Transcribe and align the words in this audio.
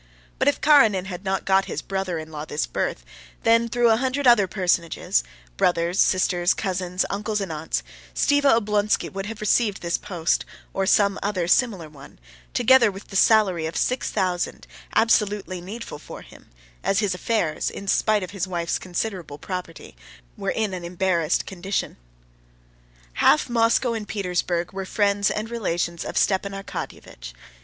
But 0.39 0.47
if 0.47 0.61
Karenin 0.61 1.05
had 1.05 1.23
not 1.23 1.45
got 1.45 1.65
his 1.65 1.83
brother 1.83 2.17
in 2.17 2.31
law 2.31 2.43
this 2.43 2.65
berth, 2.65 3.05
then 3.43 3.69
through 3.69 3.91
a 3.91 3.97
hundred 3.97 4.25
other 4.25 4.47
personages—brothers, 4.47 5.99
sisters, 5.99 6.55
cousins, 6.55 7.05
uncles, 7.11 7.39
and 7.39 7.51
aunts—Stiva 7.51 8.45
Oblonsky 8.47 9.11
would 9.13 9.27
have 9.27 9.41
received 9.41 9.83
this 9.83 9.99
post, 9.99 10.43
or 10.73 10.87
some 10.87 11.19
other 11.21 11.47
similar 11.47 11.87
one, 11.87 12.17
together 12.51 12.89
with 12.89 13.09
the 13.09 13.15
salary 13.15 13.67
of 13.67 13.77
six 13.77 14.09
thousand 14.09 14.65
absolutely 14.95 15.61
needful 15.61 15.99
for 15.99 16.23
him, 16.23 16.49
as 16.83 16.97
his 16.97 17.13
affairs, 17.13 17.69
in 17.69 17.87
spite 17.87 18.23
of 18.23 18.31
his 18.31 18.47
wife's 18.47 18.79
considerable 18.79 19.37
property, 19.37 19.95
were 20.35 20.49
in 20.49 20.73
an 20.73 20.83
embarrassed 20.83 21.45
condition. 21.45 21.95
Half 23.21 23.49
Moscow 23.51 23.93
and 23.93 24.07
Petersburg 24.07 24.73
were 24.73 24.85
friends 24.87 25.29
and 25.29 25.51
relations 25.51 26.03
of 26.03 26.17
Stepan 26.17 26.53
Arkadyevitch. 26.53 27.33